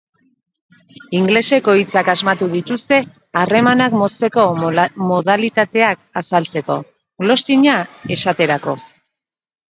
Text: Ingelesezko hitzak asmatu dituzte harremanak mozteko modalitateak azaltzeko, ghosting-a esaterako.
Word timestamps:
Ingelesezko 1.15 1.73
hitzak 1.79 2.07
asmatu 2.13 2.45
dituzte 2.53 2.97
harremanak 3.41 3.97
mozteko 4.03 4.45
modalitateak 5.11 6.01
azaltzeko, 6.23 6.79
ghosting-a 7.29 7.77
esaterako. 8.17 8.75